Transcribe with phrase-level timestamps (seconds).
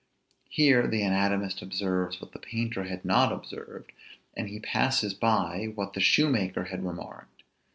[0.49, 3.91] Here the anatomist observes what the painter had not observed;
[4.35, 7.43] and he passes by what the shoemaker had remarked.